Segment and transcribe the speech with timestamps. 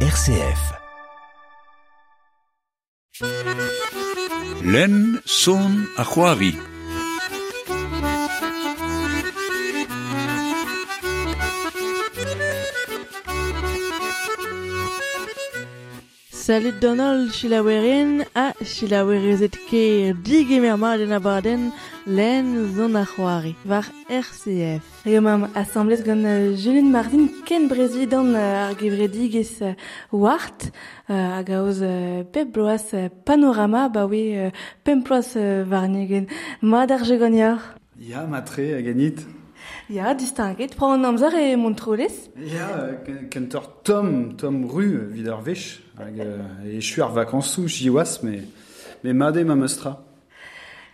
[0.00, 0.74] RCF.
[4.62, 6.04] Len son a
[16.46, 21.72] salet d'an ol chilaouerien a chilaouerezet ke digemer ma den abaden
[22.06, 24.84] len zon a c'hoare war RCF.
[25.10, 26.22] Eo mam asamblez gant
[26.62, 29.54] Julien Mardin ken brezidan ar gevredig ez
[30.12, 30.70] wart
[31.08, 31.80] hag aoz
[32.32, 32.94] pep bloaz
[33.26, 34.52] panorama ba we
[34.84, 35.34] pemploaz
[35.70, 36.28] varnegen.
[36.60, 37.34] Ma je jegon
[37.98, 39.35] Ya, matre aganit.
[39.88, 45.40] Ya, distinguet, pra an amzer e montrolez Ya, euh, kentor Tom, Tom Ru, vid ar
[45.40, 45.80] vech.
[45.96, 48.48] Hag, euh, e chuar vakansou, jiwas, me,
[49.04, 49.96] me made ma meustra.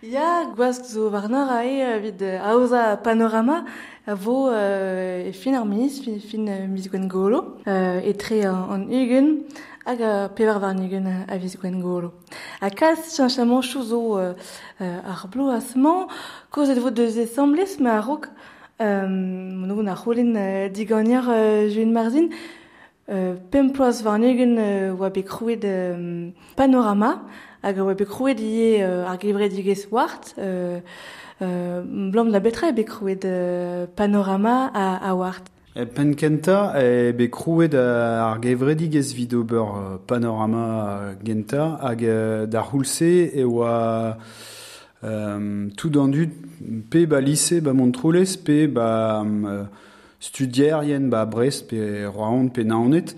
[0.03, 3.65] Ya, gwazk zo varnor a e uh, vid aoza panorama.
[4.05, 9.47] Vo e fin ar minis, fin, fin uh, mizgwen golo, uh, etre an, ugen
[9.87, 12.13] hag a pevar varnigen uh, a vizgwen golo.
[12.61, 14.33] A kalz chanchamanchou zo uh,
[14.79, 16.09] uh, ar blo asman,
[16.51, 18.29] kozet vo deus essemblez, me a rok,
[18.83, 21.23] Mon a c'holen digonier
[21.69, 22.27] Juin Marzin,
[23.51, 24.57] pemploaz varnegen
[24.99, 25.63] oa bet krouet
[26.57, 27.23] panorama,
[27.63, 30.35] hag oa bet krouet ie ar gevre digez wart,
[31.39, 33.23] blom la betra bet krouet
[33.95, 35.47] panorama a wart.
[35.95, 42.03] Pen kenta e bet krouet ar gevredig ez vid ober panorama genta hag
[42.51, 44.17] da c'houlse e oa...
[45.77, 46.31] tout an dud
[46.89, 49.67] pe ba lise ba montroulez, pe ba um,
[50.19, 53.15] studierien ba Brest, pe Roaon, pe Naonet,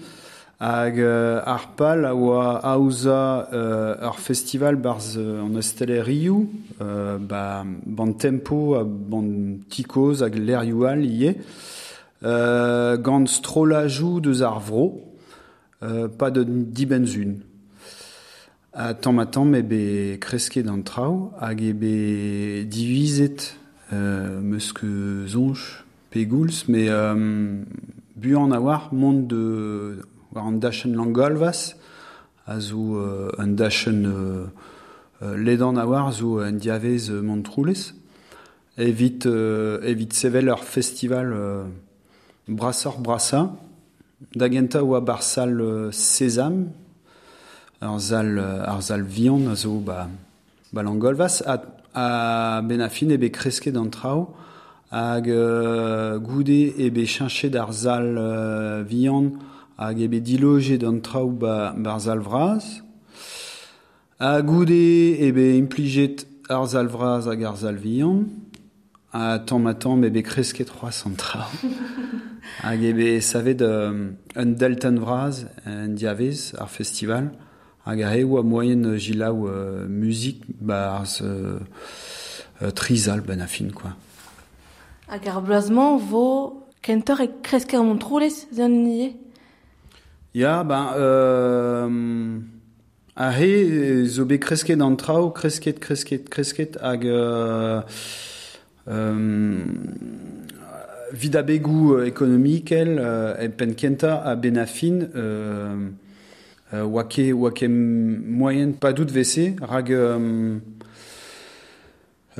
[0.60, 6.50] hag euh, ar pal a oa aouza euh, ar festival barz euh, an estelle Riou,
[6.82, 11.36] euh, ba ban tempo a ban tikoz hag l'air youal ie,
[12.24, 15.02] euh, gant strolajou deus ar vro,
[15.84, 17.36] euh, pa de dibenzun.
[18.76, 23.56] Tamm ebe kresket an trao, hag ebe divizet
[23.94, 24.74] euh, meus
[25.28, 25.62] zonj
[26.12, 27.64] pe gouls, me euh,
[28.18, 31.78] buan a war mont de war an dachen langolvas,
[32.46, 34.46] a zo euh, dachen euh,
[35.22, 37.94] euh, ledan a war zo an diavez euh, montroulez,
[38.78, 39.80] evit, euh,
[40.12, 41.64] sevel festival euh,
[42.50, 43.56] Brassor Brassa,
[44.36, 46.72] da genta oa bar sal euh, Sésame,
[47.82, 50.08] ar zal, euh, ar zal vihan a zo ba,
[50.74, 51.62] ba langolvas, a,
[51.94, 54.36] a benafin ebe kresket an trao,
[54.92, 59.32] hag euh, goude ebe chinchet ar zal euh, vihan,
[59.78, 62.82] hag ebe diloget an trao ba, bar zal vraz,
[64.20, 68.26] a goude ebe impliget ar zal vraz hag ar zal vihan,
[69.12, 71.48] a tamm a tamm ebe kresket 300 trao.
[72.62, 77.32] Hag ebe savet euh, un deltan vraz, un diavez ar festival,
[77.86, 81.60] hag a oa moyen jilaou euh, muzik ba ar euh,
[82.74, 83.92] trizal ben a fin, quoi.
[85.08, 89.16] Hag ar blazman vo kentor e kresker mon troulez zan nie
[90.34, 90.88] Ya, ben...
[90.98, 92.40] Euh,
[93.16, 97.06] a he zo be kresket an trao, kresket, kresket, kresket, hag...
[97.06, 97.82] Euh,
[98.90, 99.64] euh,
[101.14, 105.08] vida begou ekonomikel, euh, e penkenta a benafin...
[105.16, 105.92] Euh,
[106.74, 110.58] euh, oa ket, oa ket moyen pa dout vese rag euh,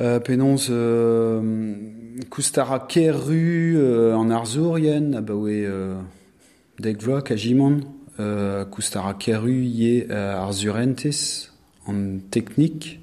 [0.00, 1.74] euh, penons euh,
[2.30, 5.94] koustara kerru euh, an arzourien a bawe euh,
[6.80, 7.80] deg vlok a jimon.
[8.18, 11.52] Euh, koustara kerru ye euh, arzurentes
[11.86, 13.00] an teknik.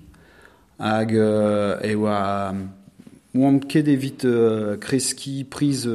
[0.80, 2.54] Hag euh, e oa
[3.36, 5.88] oamp ket evit euh, kreski priz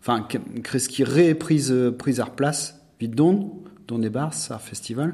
[0.00, 5.12] enfin euh, kreski re prise, prise ar plas vit don don e bars ar festival,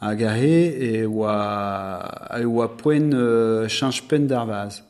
[0.00, 0.56] hag a he
[0.88, 1.36] e oa,
[2.38, 4.82] e oa poen euh, chanj pen d'ar vaz.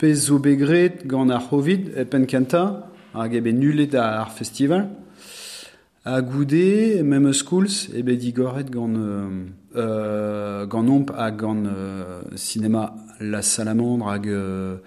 [0.00, 2.64] Pez zo begret gant ar hovid e pen kenta,
[3.14, 4.88] hag ebe nulet ar festival,
[6.04, 9.28] a goude, mem eus skouls, ebe digoret gant, euh,
[9.76, 14.78] euh, gant omp gant euh, cinema La Salamandre hag euh,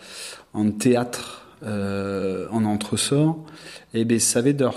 [0.54, 3.46] an teatr euh, an entresor,
[3.94, 4.74] ebe savet ur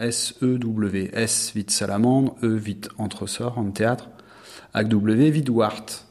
[0.00, 4.08] S-E-W, S vit salamandre, E vit entresor an teatr,
[4.72, 6.06] hag W vit wart.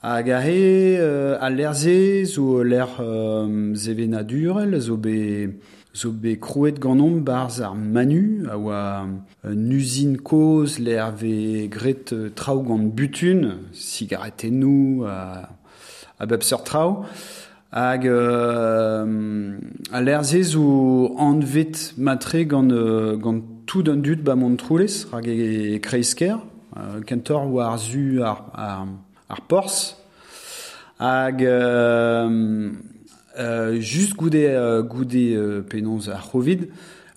[0.00, 5.54] Hag a he, euh, a lerze zo l'er euh, zo be,
[5.92, 6.12] zo
[6.78, 9.06] ganom barz ar manu, a oa
[9.42, 15.48] un usine koz l'er ve gret euh, traoù gant butun, sigaretenou, a,
[16.20, 17.06] a traoù,
[17.74, 19.58] hag euh,
[19.92, 25.26] a lerzez ou anvet matre gant, euh, gant tout d'un dut ba mont troulez hag
[25.26, 26.38] e kreisker
[26.76, 28.86] euh, kentor ou ar zu ar, ar,
[29.28, 29.98] ar pors.
[31.00, 32.70] Hag euh,
[33.40, 36.68] euh, just goude, euh, goude euh, penonz ar c'hovid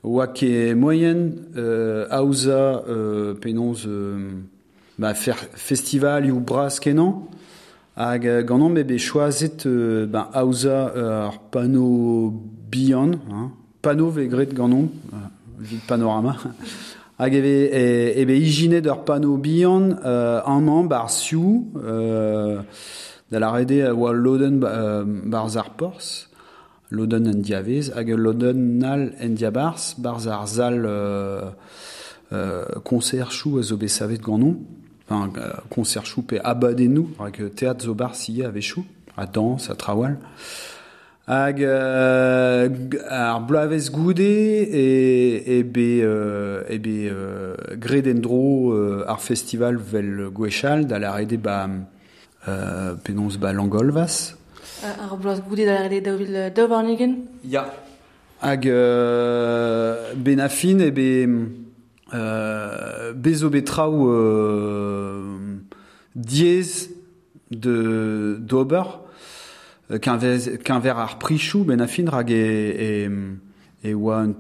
[0.04, 4.42] oa ke moyen euh, aouza euh, penonz euh,
[4.98, 7.28] ba fer, festival ou bras kenan.
[8.00, 12.32] Hag ganon bebe choazet euh, ben, aouza euh, ar pano
[12.70, 13.52] bihan, hein,
[13.82, 15.18] pano ve gret ganon, euh,
[15.58, 16.36] vid panorama,
[17.18, 22.62] hag ebe, e, ebe ijinet ur pano bihan euh, anman bar siou, euh,
[23.32, 26.30] da la rede a oa loden euh, bar zar porz,
[26.92, 31.50] loden en diavez, hag loden nal en diabarz, bar zar zal euh,
[32.32, 34.60] euh, konser chou a zo besavet ganon,
[35.10, 38.86] enfin, euh, konser chou pe abadennou, hag teat zo bar siye ave chou,
[39.18, 40.18] a dans, a trawal,
[41.28, 42.70] hag euh,
[43.10, 49.22] ar blavez goude e, e be, euh, e be euh, gred en dro euh, ar
[49.22, 51.68] festival vel gwechal da la rede ba
[52.48, 54.38] euh, penons ba langolvas
[54.84, 57.16] Euh, ar bloaz goude da rede daouvil euh, daou varnigen.
[57.44, 57.74] Ya.
[58.42, 61.08] Hag euh, benafin e be
[62.14, 65.38] euh, bezo betraou euh,
[66.16, 66.64] diez
[67.52, 68.84] de d'ober
[69.92, 73.08] euh, qu'un verre ar prichou benafin rag e,
[73.84, 74.34] e, e oa un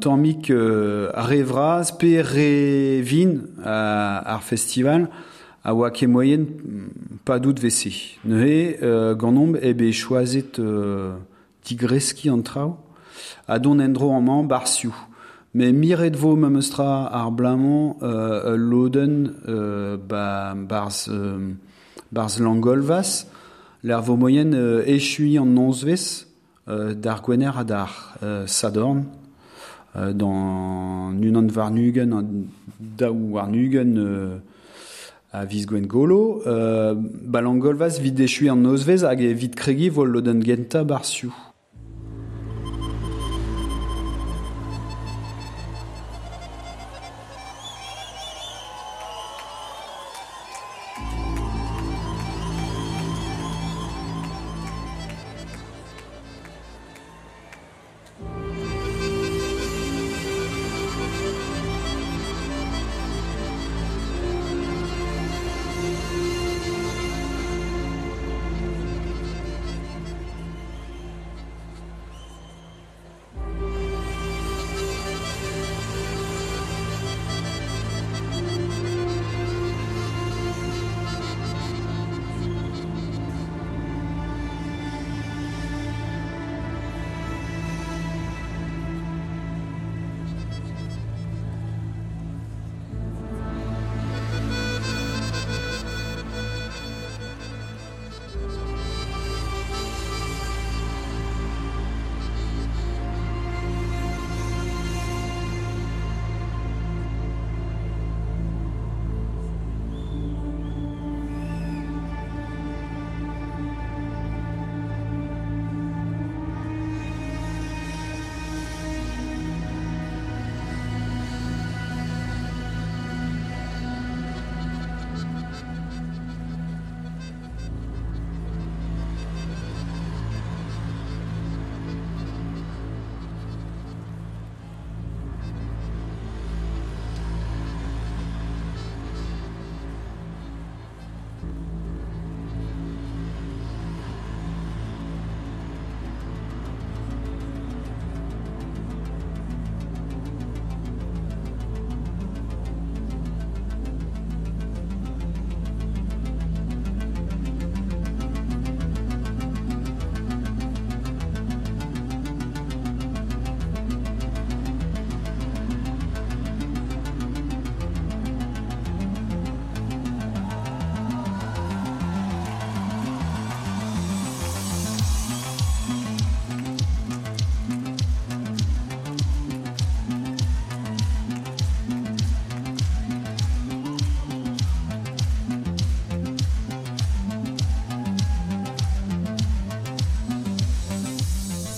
[0.49, 5.09] euh, revraz pe revin a, ar festival
[5.63, 8.17] a oa moyen mm, pa dout vese.
[8.23, 11.17] Neuhe, euh, ganomb ebe choazet euh,
[11.65, 12.77] digreski an trao,
[13.47, 14.95] a don endro an man barsiou.
[15.53, 21.53] Me miret vo ma meustra ar blamant euh, loden euh, ba, barz, euh,
[22.11, 23.27] barz langolvas,
[23.83, 26.27] l'ar vo moyen euh, echui an nonzvez
[26.67, 29.05] euh, d'ar gwener a d'ar euh, sadorn,
[29.95, 32.23] euh, dans unan varnugen,
[32.79, 34.37] daou varnugen euh,
[35.31, 39.87] a viz gwen golo, euh, ba langolvas vid echui an nozvez hag e vid kregi
[39.89, 41.46] vol loden genta barsiou.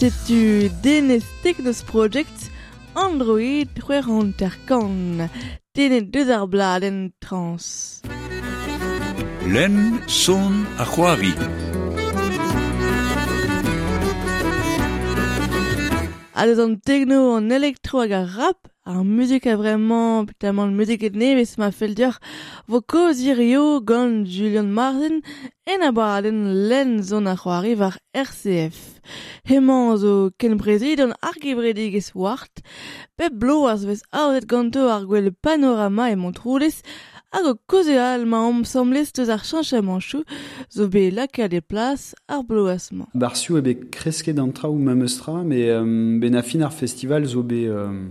[0.09, 2.49] setu denez Technos Project
[2.95, 4.05] Android c'hwer
[4.39, 5.29] terkan
[5.73, 8.01] tenet deus ar blad en trans.
[9.53, 11.33] Len son a c'hoavi.
[16.39, 18.59] Adez an tegno an elektro hag a rap
[18.89, 22.19] ar musique a vraiment le musique et neves m'a fait dire
[22.67, 25.19] vo kozirio gant Julian Martin
[25.67, 28.79] en a baden len zon a c'hoari var RCF.
[29.45, 32.63] Hemañ zo ken prezidon ar gevredig wart,
[33.15, 36.81] pep bloaz vez aouzet ganto ar gwell panorama e montroulez
[37.29, 40.23] hag o koze al ma om semblez teus ar chanchamanchou
[40.75, 43.11] zo be laka de plas ar bloazman.
[43.13, 47.45] Barsiou ebe kreske d'antra ou mais euh, ben a ar festival zo.
[47.51, 48.09] Euh,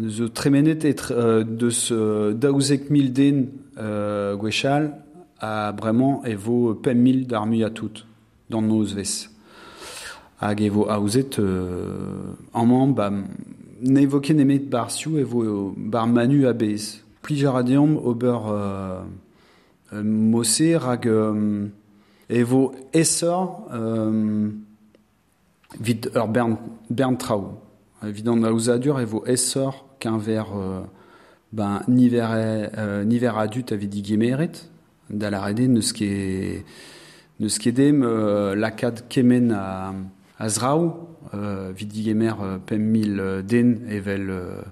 [0.00, 4.96] zo tremenet et euh, de ce daouzek mil den euh, gwechal
[5.38, 7.62] a bremañ e vo pem mil d'ar mu
[8.48, 9.30] dans nos ves.
[10.40, 13.10] Hag e vo aouzet euh, an man, ba,
[13.82, 17.02] ne vo ken emet barsiou e vo bar manu a bez.
[17.22, 19.02] Plijar adiam ober euh,
[19.92, 21.68] euh, mosse hag euh,
[22.30, 24.50] e vo esor euh,
[25.80, 26.56] vid ur bern,
[26.90, 27.61] bern trao.
[28.04, 30.80] Evident aouzadur e vo esor qu'un ver euh,
[31.52, 34.68] ben, niver, euh, niver adut a vid igemeret
[35.10, 36.64] da la rede neus ket
[37.38, 39.94] neus ket dem euh, lakad kemen a,
[40.38, 44.62] a zrao euh, vid igemer euh, pem mil euh, den evel euh,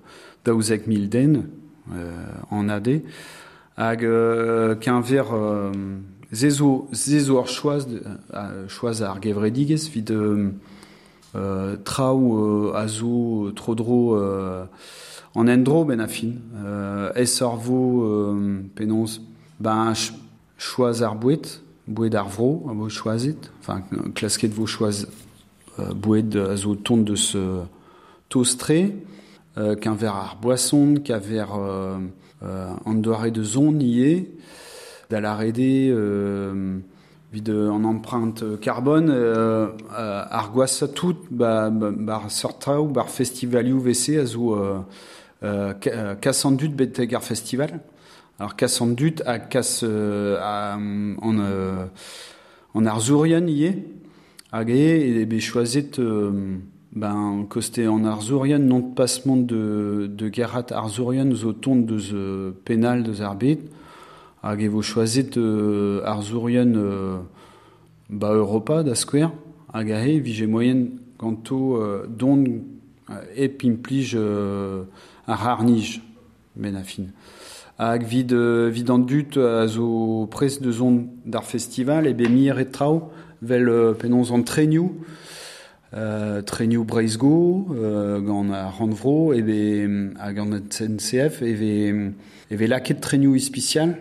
[0.45, 1.45] daouzek mil den
[1.93, 3.03] euh, en ade
[3.77, 5.71] hag euh, qu'un ver euh,
[6.33, 7.87] zezo zezo ar choaz
[8.35, 10.11] euh, choaz ar gevredigez vid
[11.35, 14.65] euh, euh, trao euh, a zo trodro euh,
[15.35, 19.21] en endro ben a fin euh, esor vo euh, penons
[19.59, 20.13] ben ch
[20.59, 23.83] choaz ar bouet bouet ar vro a vo choazit enfin
[24.15, 25.07] klasket vo choaz
[25.79, 27.61] euh, bouet a zo tont de ce
[28.29, 28.97] tostré
[29.59, 31.99] euh, qu'un verre ar boisson qu'un verre euh,
[32.43, 34.35] euh, doare de zon nié
[35.11, 35.21] da
[37.49, 43.79] euh, en empreinte carbone euh, euh, ar gwasa tout ba, ba, bar sortrao bar festivalioù
[43.81, 44.81] vc a zo euh,
[45.43, 47.81] euh, kassan dut beteg ar festival.
[48.39, 51.87] Alors kassan dut a kas euh, a, en euh,
[52.75, 53.75] en ar zourian ie
[54.51, 56.59] hag e e be choisit euh,
[56.93, 61.77] ben koste en ar zourian non de passement de de gerhat ar zourian zo tont
[61.77, 63.61] deus euh, penal deus ar bet
[64.42, 67.18] hag e vo choisit euh, ar zourian euh,
[68.09, 69.30] ba Europa da skwer
[69.73, 72.44] hag a he vije moyen ganto euh, don
[73.37, 74.85] e pimplij euh,
[75.26, 76.00] ar harnij
[76.56, 77.12] ben a fin
[77.76, 82.28] hag vid, euh, vid an dut a zo prez de zon d'ar festival e be
[82.28, 83.11] mir et trao
[83.42, 84.90] vel euh, penons an trenioù
[85.92, 92.12] euh, trenioù Breizgo euh, gant a Ranvro e be hag an CNCF e ve,
[92.50, 93.97] e ve laket trenioù ispicial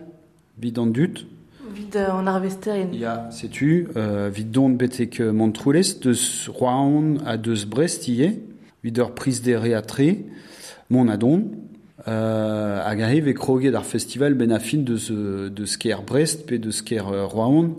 [0.60, 1.25] vid an dut.
[1.74, 7.38] Vid euh, an arvester Ya, setu, euh, vid don betek euh, montroulez, deus Rouen a
[7.38, 8.39] deus Brest ie,
[8.84, 10.01] vid ur pris de reatre,
[10.89, 11.51] mon a don,
[12.08, 16.46] euh, hag a ve kroget ar festival ben a fin deus, euh, deus ker Brest
[16.48, 17.78] pe deus ker euh, Rouen,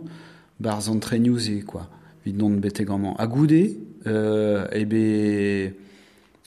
[0.61, 1.89] bar zantrenioù e, quoi,
[2.25, 5.75] vid don betek an A goude, euh, e be...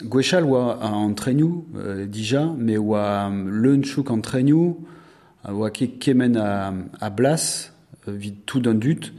[0.03, 4.09] Gwechal oa an trenioù, euh, dija, me oa leun chouk
[5.73, 7.71] ket kemen a, a blas,
[8.07, 9.13] euh, vid tout d'un dut,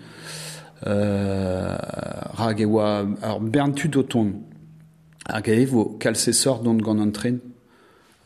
[0.86, 1.76] euh,
[2.34, 4.32] rag e oa ar berntud o ton.
[5.28, 7.38] Hag e vo kalse sort don gant an tren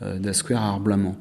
[0.02, 1.16] euh, da skwer ar blamant.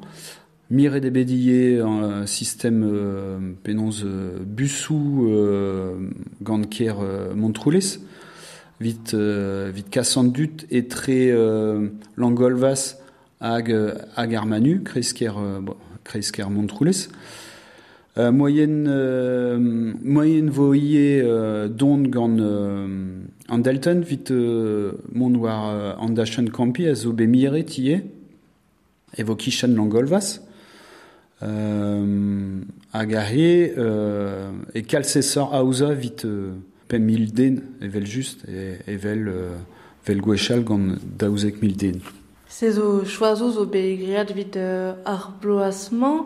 [0.70, 6.10] Mire de bedie un système euh, penons euh, busou euh,
[6.42, 7.98] gant ker euh, montroulez,
[8.80, 11.88] vit, euh, vit kassant dut e tre euh,
[16.08, 17.08] kresk ar montroulez.
[18.18, 19.58] Euh, moyen, euh,
[20.02, 26.88] moyen euh, don gant euh, an Dalton, vit euh, mont war euh, an dachan kampi
[26.88, 30.40] a zo bemiret e vo kichan langolvas.
[31.44, 32.60] Euh,
[32.92, 36.54] hag a he euh, e kalsesor aouza vit euh,
[36.88, 39.56] pem mil den evel just e, evel euh,
[40.04, 42.02] vel gwechal gant daouzek mil den.
[42.48, 46.24] Se zo choazo zo beigriad vid euh, ar bloasman,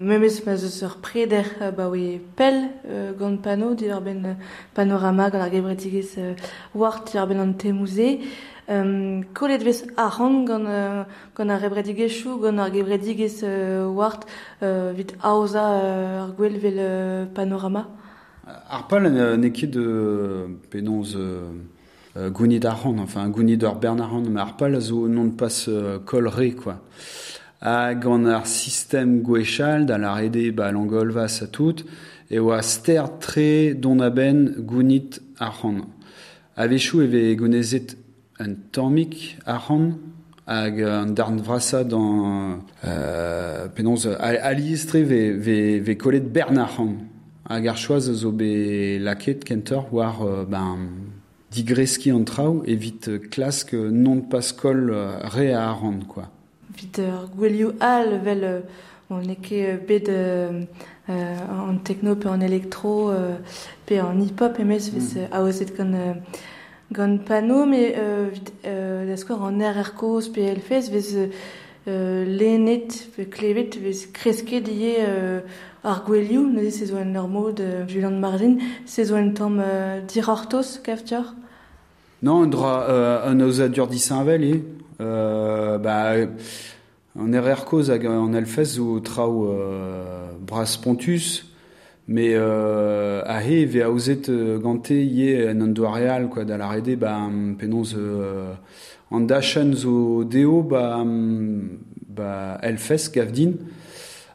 [0.00, 4.24] memes ma zo ur preder euh, ba we pel euh, gant pano di ar ben
[4.24, 4.34] euh,
[4.74, 6.34] panorama gant ar gebretigez euh,
[6.74, 8.18] wart di ar ben an temouze.
[8.68, 11.04] Um, kolet vez aran gant, euh,
[11.36, 14.26] gant ar gebretigesou, gant ar gebretiges euh, wart
[14.64, 17.86] euh, vit aoza euh, ar gwell vel euh, panorama.
[18.68, 21.14] Ar pal euh, ne ket de penonz...
[21.16, 21.52] Euh
[22.16, 25.98] euh, gounid arran, enfin gounid ur bern arran, mais ar pal zo non pas euh,
[25.98, 26.82] kolre, quoi.
[27.60, 31.84] Hag an ar system gwechal, da la rede ba langolvas a tout,
[32.30, 35.82] e oa ster tre don a ben gounit arran.
[36.56, 37.96] Avechou eve gounezet
[38.40, 39.92] un tammik arran,
[40.46, 46.80] hag an darn vrasa dans euh, penons aliestre ve, ve, ve kolet Bernard
[47.48, 50.78] hag ar choaz zo be laket kentor war euh, ben
[51.52, 56.28] digreski an trao evit klask non de paskol euh, re a aran quoi.
[56.76, 58.60] Vit ur gwelioù al vel euh,
[59.10, 60.62] on e ket bet euh,
[61.08, 63.36] en techno pe en électro euh,
[63.86, 65.32] pe en hip-hop emez vez mm.
[65.32, 66.14] aozet gant euh,
[66.92, 68.30] gant pano me euh,
[68.66, 71.28] euh, da skor an RR koz pe elfez vez
[71.88, 75.40] euh, lenet ve klevet vez kreske die euh,
[75.84, 79.60] ar gwelioù ne se zo en ur mod euh, Julian Martin se zo en tamm
[79.60, 81.34] euh, dir ortos kav tior
[82.22, 84.62] Non, dra euh, an eus a dur disanvel e.
[85.00, 86.14] Euh, ba,
[87.18, 91.52] an RR koz hag an elfez zo trao euh, bras pontus,
[92.06, 96.68] mais euh, a he ve aouzet euh, gante en an doa real, quoi, da la
[96.68, 97.18] rede, ba,
[97.58, 98.52] penoz euh,
[99.10, 101.04] an dachan zo deo, ba,
[102.62, 103.54] elfez gavdin,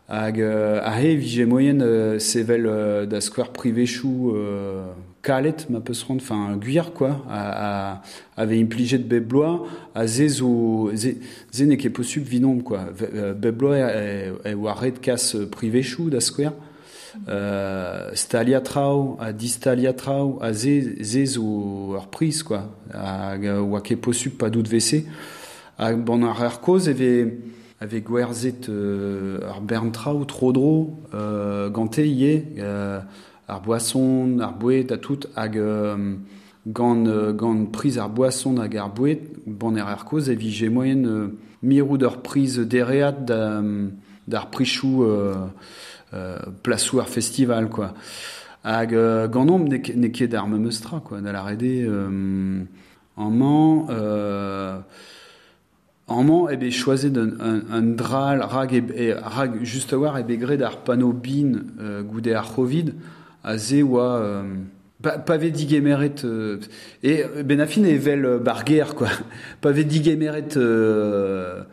[0.10, 4.91] hag euh, a he vije moyen euh, sevel euh, da square privé chou euh,
[5.22, 7.26] kalet ma peus rond enfin guir quoi
[8.36, 11.18] avait impligé de beblois a ze zo ze,
[11.52, 12.80] ze ne ket possible vinom quoi.
[13.36, 16.54] Beblois e, e war kas privé chou da square.
[17.28, 23.36] Euh, stalia trao a distalia trao a ze zo ur prise quoi a
[24.40, 25.06] pas doute WC
[25.78, 27.32] a bon ar ar cause eve
[27.80, 33.00] avec gwerzet euh, ar berntrao trodro euh, gante ie euh,
[33.48, 36.16] ar boisson, ar bouet, a tout, hag euh,
[36.68, 40.70] gant, euh, gant prise ar boisson hag ar bouet, bon er ar koz, e vije
[40.70, 41.27] moyen euh,
[41.63, 45.36] mirou d'ar prise dereat d'ar prichou euh,
[46.13, 47.94] euh, plasou ar festival, quoi.
[48.63, 52.63] Hag euh, gant nom ne, ne ket meustra, quoi, da la rede euh,
[53.16, 53.88] en man...
[53.89, 54.80] Euh,
[56.10, 60.18] En man, ebe choazet un, un, un dral rag, e, e, rag just a war
[60.18, 62.94] ebe gred ar pano bin euh, goude ar chovid,
[63.48, 64.44] a ze oa euh,
[65.01, 66.57] pa, euh,
[67.03, 69.10] et benafin e vel euh, barguer quoi
[69.62, 71.64] pa ve digemeret euh,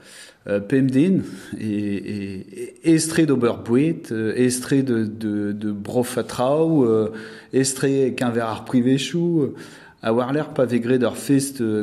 [0.47, 1.15] euh, et,
[1.59, 7.13] et, et estre d'Oberbouet, euh, estre de, Brofatrau, euh,
[7.53, 9.55] estre qu'un verre privé chou, euh,
[10.03, 11.83] a war l'air pa ve gred ar fest euh,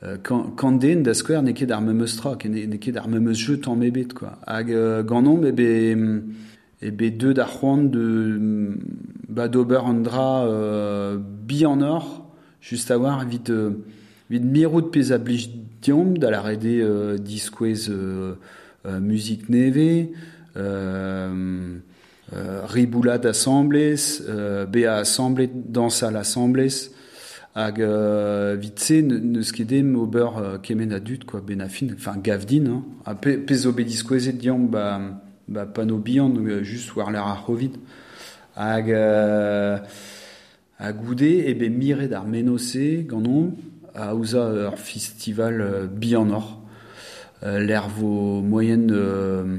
[0.00, 4.14] euh, da square ne ket d'ar memeus tra, ne ket d'ar memeus jeu tan mebet,
[4.14, 4.38] quoi.
[4.46, 5.24] Hag euh, gant
[6.80, 8.78] et be deux d'arjuan de
[9.28, 13.84] ba d'ober andra euh, bi en or juste avoir vite euh,
[14.30, 15.50] vite miro de pez ablich
[15.82, 18.34] diom da la rede euh, disquez euh,
[18.86, 20.08] euh, musique neve
[20.56, 21.78] euh,
[22.32, 23.96] euh, riboula d'assemblées
[24.28, 26.68] euh, be a assemblée danse à l'assemblée
[27.56, 30.94] hag euh, vite se ne skedem ober euh, kemen
[31.26, 32.84] quoi benafin enfin gavdin hein.
[33.04, 35.00] a pe, pez obe disquez diom ba
[35.48, 37.72] ba pano bihan euh, just war l'air ar hovid
[38.54, 39.78] hag euh,
[40.78, 43.54] a goude e be mire d'ar menose ganon
[43.94, 46.60] a ouza ur festival euh, bihan or
[47.44, 49.58] euh, l'air vo euh,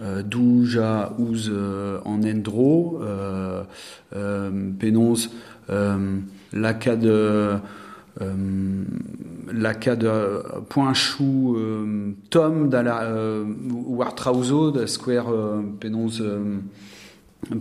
[0.00, 3.62] euh, douja ouz euh, en endro euh,
[4.14, 5.14] euh, penons
[5.70, 6.18] euh,
[6.54, 7.58] euh,
[9.48, 13.44] euh, lakad euh, point chou euh, tom la euh,
[13.86, 16.58] war trauzo da square euh, penons euh,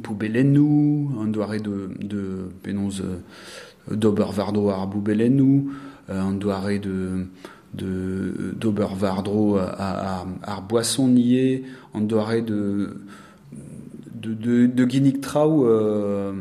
[0.04, 5.72] poubelennou an doare de, de penons euh, d'obervardo ar boubelennou
[6.10, 7.26] euh, an doare de
[7.74, 11.64] de d'obervardro à, à, ar boisson nié
[11.94, 13.02] an doare de
[14.14, 16.34] de, de, de trau euh,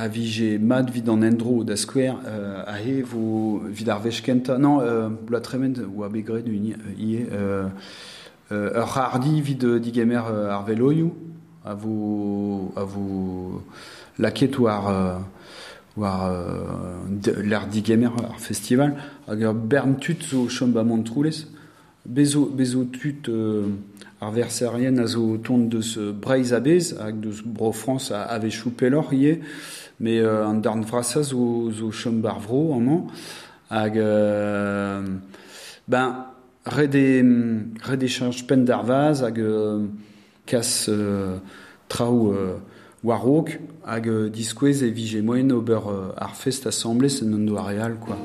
[0.00, 4.00] a vije mat vid an endro da square euh, a he vo vid ar
[4.58, 5.10] non euh,
[5.94, 7.68] ou a begred uni ie euh,
[8.50, 11.12] euh, ur hardi vid digemer euh, ar veloioù
[11.66, 13.62] a vo a vo
[14.18, 15.18] laket euh,
[15.98, 17.58] war euh,
[18.24, 18.94] ar festival
[19.28, 21.46] hag ur bern tut zo chom ba montroulez
[22.06, 23.68] bezo bezo tut euh,
[24.20, 28.50] ar verserien a zo tont deus breiz a bez hag deus bro France a ave
[28.50, 29.40] choupelor ie
[29.98, 33.06] mais euh, an darn vrasa zo, zo chom bar vro an
[33.70, 35.02] hag euh,
[35.88, 36.26] ben
[36.66, 37.24] rede
[37.82, 39.86] rede chanj pen d'ar vaz hag euh,
[40.46, 41.38] kas euh,
[41.88, 42.58] trao euh,
[43.04, 47.56] warok hag euh, diskwez e vije moyen ober euh, ar fest assemblée c'est non do
[47.56, 48.18] areal quoi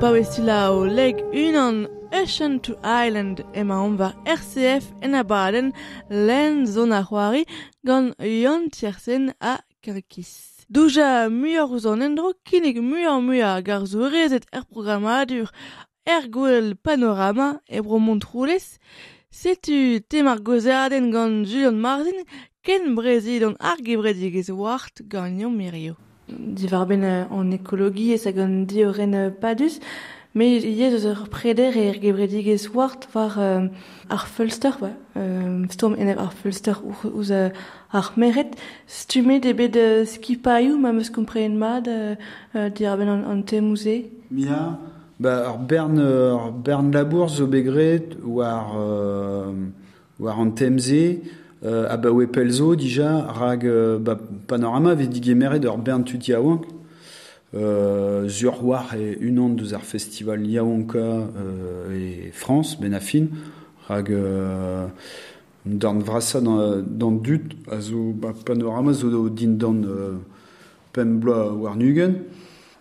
[0.00, 5.72] Paouestilao leg unan Ocean to Island emaon war RCF en abaden
[6.10, 7.44] len zon a c'hoari
[7.86, 9.54] gant yon tiersen a
[9.84, 10.32] karkis.
[10.74, 15.48] Douja muioc'h ouzon endro kinnig muioc'h muioc'h gar zo rezet er programadur
[16.14, 18.66] er gwell panorama ebro montroulez
[19.30, 22.20] setu temar gozaden gant Julian Marzin
[22.66, 25.94] ken brezid an ar gebredig ez wart gant yon mirio.
[26.38, 29.80] divarben an ekologi e sagan di oren padus,
[30.34, 33.68] Me yez ur preder er gebredig ez wart war euh,
[34.08, 37.50] ar fulster, ouais, euh, stom en ar fulster ouz euh,
[37.92, 38.50] ar meret,
[38.88, 42.16] stume de bet euh, ma meus kompreen mad euh,
[42.74, 44.10] di ar ben an, an te mouze.
[44.32, 44.76] Mia,
[45.20, 51.20] ba, ar bern, ar bern labour zo begret war ar, euh, ar an temze,
[51.64, 56.32] uh, a ba oe pelzo dija rag uh, ba, panorama ve digemeret ur bern tuti
[56.32, 56.66] aouank.
[57.54, 61.26] Euh, sur war et onde de festival Yaonka euh,
[61.94, 63.26] et France Benafin
[63.86, 64.86] rag euh,
[65.64, 70.14] dans vrasa dans dans dut azo ba, panorama zo din dans euh,
[70.92, 72.14] pembla warnugen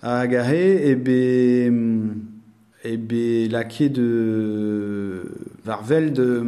[0.01, 1.71] hag et be
[2.83, 5.21] et be laqué de
[5.63, 6.41] varvel de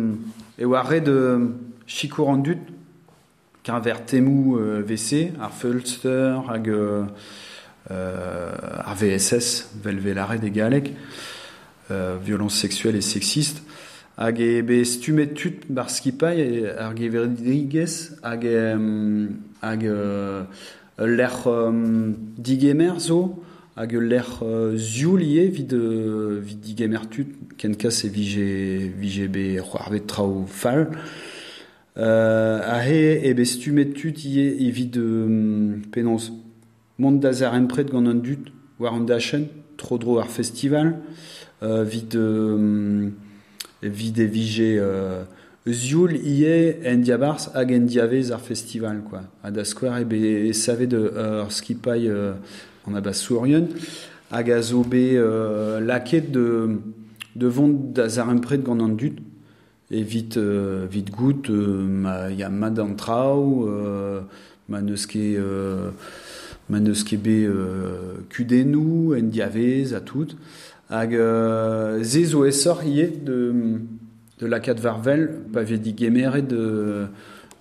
[0.57, 1.51] et warre de
[1.87, 2.59] sikour an qu'un
[3.63, 7.05] kar ver temou euh, VC, ar Fulster, hag euh,
[7.89, 10.93] ar VSS, vel velare de galek,
[11.91, 13.63] euh, violence sexuelle et sexiste,
[14.17, 19.29] hag e be stumet tut bar skipai ar geveridigez, hag, um,
[19.61, 20.43] hag euh,
[20.99, 23.43] l'er um, digemer zo,
[23.75, 28.47] hag l'er euh, zioulie vid, euh, vid digemer tut, ken kas e vige,
[28.95, 30.87] vige be c'hoarvet trao fall,
[31.97, 34.99] euh, a he e be stumet tut ie evit
[35.91, 36.31] penons
[36.97, 40.95] mont da zer empret gant an dut war an dachen, tro dro ar festival,
[41.63, 43.09] euh, vid, euh,
[43.81, 45.23] vid e vige euh,
[45.65, 49.21] zioul ie en diabars hag en diavez ar festival, quoi.
[49.43, 52.33] A da skwer ebe e save de euh, ur skipai euh,
[52.87, 53.67] an abas sourien,
[54.31, 56.79] hag a zo be euh, de,
[57.35, 58.79] de vont da zer empret gant
[59.91, 64.21] e vit, euh, vit gout, euh, ma, ya mad an trao, euh,
[64.69, 65.37] ma neus ket...
[65.37, 65.91] Euh,
[66.69, 70.27] man eus ket be euh, kudennou, en diavez, a tout.
[70.89, 73.53] Hag euh, esor de,
[74.41, 77.07] la kat varvel, pa ve di gemere de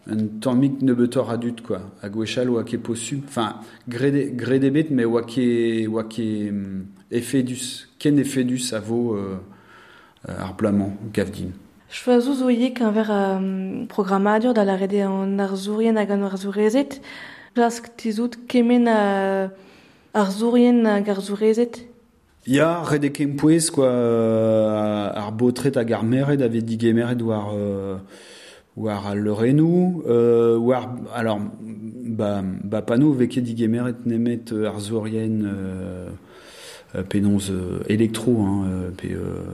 [0.06, 1.80] un tammik nebetor adut, quoi.
[2.02, 3.22] Hag wechal oa ket possu.
[3.26, 3.56] Enfin,
[3.88, 9.36] grede, grede bet, me oa ket, oa ket um, efedus, ken efedus a vo euh,
[10.28, 10.56] ar
[11.12, 11.52] gavdin.
[11.94, 17.00] Choazou zo ie qu'un ver um, programadur da la rede an arzourien hag an arzourezet,
[17.54, 19.50] Plask tizout kemen a
[20.12, 21.84] ar zourien hag ar zourezet
[22.46, 27.94] Ya, rede kem pouez, quoi, euh, ar botret hag ar meret ave digemeret war, euh,
[28.76, 35.44] war al lerenou, euh, war, alors, ba, ba pano veke digemeret nemet euh, ar zourien
[35.46, 36.10] euh,
[37.08, 39.46] penonz euh, elektro, hein, euh, pe, euh,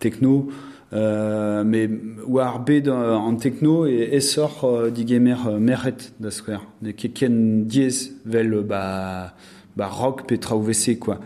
[0.00, 0.50] techno,
[0.94, 1.90] Euh, mais
[2.24, 6.62] war bet an techno e esor uh, digemer uh, meret da skwer.
[6.82, 9.34] Ne keken diez vel ba,
[9.74, 11.18] ba rock pe trauvese, quoi.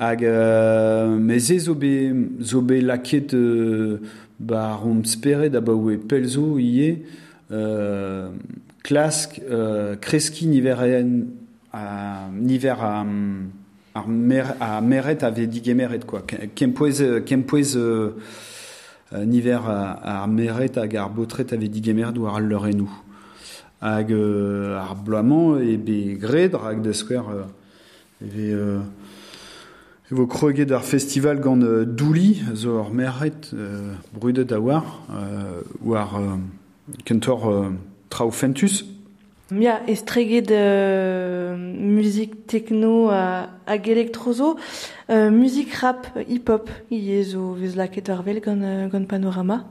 [0.00, 4.00] Hag, uh, me ze zo be, zo be laket uh,
[4.40, 6.90] ba rom spere da ba oe pelzo ie,
[7.52, 8.26] uh,
[8.82, 11.28] klask uh, kreski niveren
[11.70, 13.06] a, niver a,
[13.94, 16.26] a, mer, a meret ave digemeret, quoi.
[16.56, 18.10] Kempoez, kempoez uh, euh,
[19.12, 22.90] niver ar meret hag ar botret ave digemer d'ou ar leurenou.
[23.80, 27.44] Hag euh, ar bloamant e be gred hag da skwer euh,
[28.22, 28.80] eve, euh,
[30.12, 35.62] evo kreget ar festival gant euh, douli zo ar meret euh, brudet a war euh,
[35.82, 36.36] war euh,
[37.04, 37.70] kentor euh,
[38.10, 38.84] traufentus.
[39.52, 44.56] Mia estreget de euh, musique techno hag elektrozo,
[45.10, 49.64] euh, musique rap hip-hop, ie zo vez laket arvel gant, euh, gant panorama.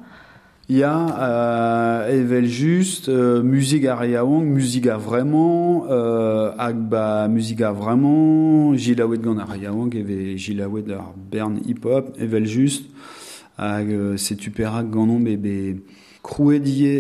[0.67, 6.51] Ya, euh, evel just, euh, musique reaouang, musique a vraiment, euh,
[7.29, 9.55] musique a vraiment, jilaouet gant ar
[11.31, 12.83] bern hip-hop, evel just,
[13.57, 15.07] hag euh, setu perak gant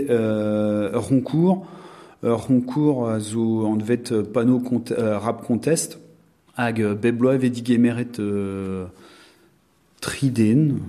[0.09, 1.78] euh, roncourt, ur
[2.23, 5.99] roncourt a zo an vet euh, rap contest
[6.57, 8.85] hag euh, bebloa ve digemeret euh,
[10.01, 10.79] triden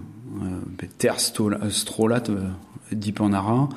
[0.43, 0.47] euh,
[0.79, 2.49] be ter strolat euh,
[2.91, 3.69] dip an ara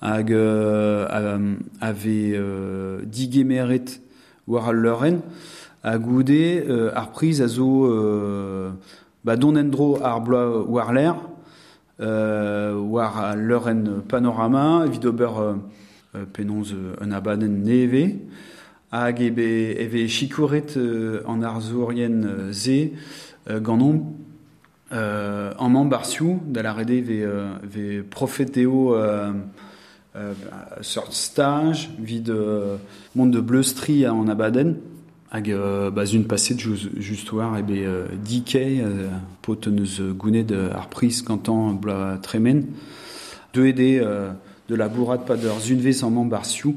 [0.00, 4.00] hag euh, ave euh, digemeret
[4.46, 5.20] war al leuren
[5.82, 8.70] a goude euh, ar priz a zo euh,
[9.24, 11.16] ba don endro ar bloa war l'air
[12.00, 13.36] euh, war
[14.08, 15.04] panorama evit
[16.16, 18.16] euh, penonz euh, un abaden neve
[18.90, 22.90] hag ebe eve chikouret euh, an ar zourien euh, ze
[23.48, 24.14] ganon
[24.92, 27.26] euh, en membarsiou da la rede ve,
[27.62, 28.04] ve
[30.80, 32.76] sort stage vid euh,
[33.14, 34.76] monde de bleustri en abaden
[35.30, 39.08] hag euh, baz un passet just, war ebe euh, dikei euh,
[39.42, 41.78] pot neus gounet ar pris kantan
[42.22, 42.64] tremen
[43.52, 44.30] de euh,
[44.68, 45.20] de la bourrade
[45.68, 46.76] une vez en membarsiou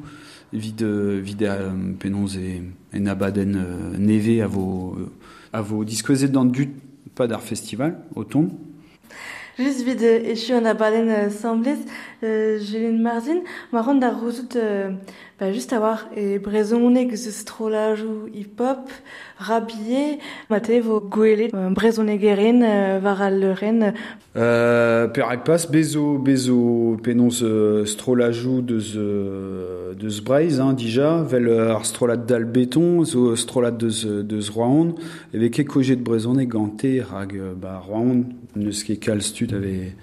[0.54, 2.62] vid euh, vid euh, penonz e
[2.96, 5.12] en abaden euh, neve a vos euh,
[5.54, 6.70] a vos disquezet dans du
[7.16, 11.78] pas d'art festival automne Just vid euh, echu an abalen euh, samblez,
[12.24, 13.42] euh, Julien Marzin,
[13.72, 14.92] ma ronde ar rouzout, euh,
[15.40, 18.90] bah, just a war e brezonek zeus strolajou hip-hop,
[19.38, 20.20] rabie,
[20.50, 23.94] ma te vo gwelet euh, brezonek eren, euh, var al leuren,
[24.38, 31.84] Euh, pas bezo bezo penons euh, strolajou deus euh, deus breiz hein, dija vel ar
[31.84, 34.94] strolat dal beton zo strolat deus euh, deus roaon
[35.34, 39.20] eve ket kojet brezonne gante hag euh, ba roaon neus ket kal
[39.50, 39.96] stud ave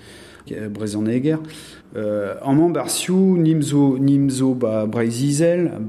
[0.53, 1.39] euh, brezonne eger
[1.97, 4.55] euh, en membarsiou nimzo nimzo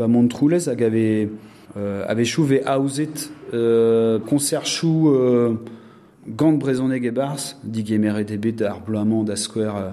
[0.08, 1.30] montroulez hag ave
[1.78, 2.24] euh, ave
[3.54, 4.20] euh,
[4.66, 5.56] chou euh,
[6.28, 9.36] gant brezoneg e bars, dig et ebet ar bloamant da
[9.78, 9.92] euh,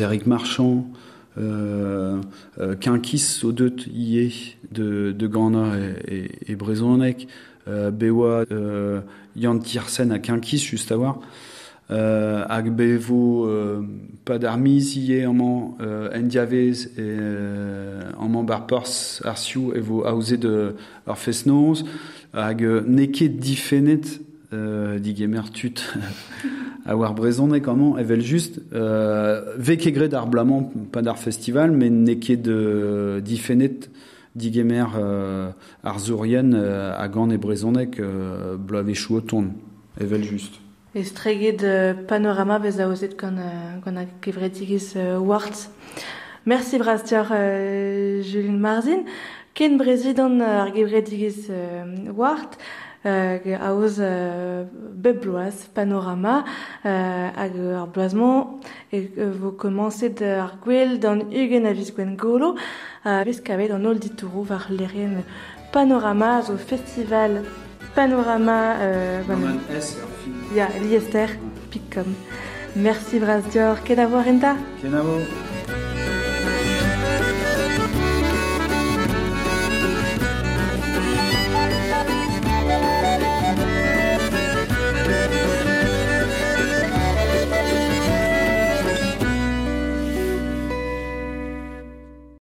[0.00, 0.86] Eric Marchand,
[1.38, 2.20] euh,
[2.58, 2.74] euh,
[3.86, 7.28] ie de, de gana e, e, e brezoneg,
[7.68, 9.00] euh, bewa euh,
[9.36, 11.55] Yann Tiersen a kinkis just a war, euh,
[11.88, 13.82] hag bevo euh,
[14.24, 20.02] pa d'armiz ie amman euh, endiavez e euh, amman bar pors ar sioù e vo
[20.04, 20.74] aouze de
[21.06, 21.84] ar fesnoz,
[22.34, 24.20] hag euh, neket difenet
[24.52, 25.94] euh, digemer tut
[26.86, 31.90] a war brezonne comment evel juste euh, vek egret d'ar blamant pas d'art festival mais
[31.90, 32.48] neket
[33.22, 33.90] difenet
[34.34, 35.50] digemer euh,
[35.82, 39.52] ar zourien euh, a gant e brezonek euh, blave chou ton
[40.00, 40.65] evel juste
[40.96, 41.60] e streget
[42.08, 43.36] panorama vez a ozet gant,
[43.84, 45.68] gant a kevredigis wart.
[46.46, 49.04] Merci brastior, uh, Julien Marzin.
[49.52, 52.56] Ken brezidant ar gevredigis uh, wart,
[53.04, 54.64] uh, a oz uh,
[55.02, 56.44] bebloaz panorama
[56.84, 58.60] uh, hag ar bloazman
[58.92, 63.70] e uh, vo komanset ar gwell d'an ugen a viz gwen golo uh, vez kavet
[63.74, 65.22] an ol ditourou var lerien
[65.72, 67.42] panorama zo festival
[67.94, 69.70] panorama uh, gant...
[69.70, 70.35] S ar fin
[72.76, 75.20] merci Bras Dior ket a voir enta Kenavo